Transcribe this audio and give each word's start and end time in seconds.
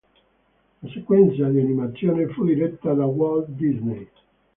La 0.81 0.89
sequenza 0.91 1.47
di 1.49 1.59
animazione 1.59 2.25
fu 2.29 2.43
diretta 2.43 2.91
da 2.95 3.05
Walt 3.05 3.45
Disney. 3.49 4.09